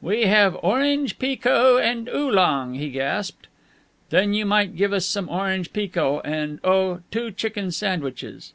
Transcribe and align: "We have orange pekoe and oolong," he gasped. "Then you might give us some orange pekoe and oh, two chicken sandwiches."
"We 0.00 0.22
have 0.24 0.58
orange 0.64 1.16
pekoe 1.16 1.78
and 1.78 2.08
oolong," 2.08 2.74
he 2.74 2.90
gasped. 2.90 3.46
"Then 4.10 4.34
you 4.34 4.44
might 4.44 4.74
give 4.74 4.92
us 4.92 5.06
some 5.06 5.28
orange 5.28 5.72
pekoe 5.72 6.20
and 6.24 6.58
oh, 6.64 7.02
two 7.12 7.30
chicken 7.30 7.70
sandwiches." 7.70 8.52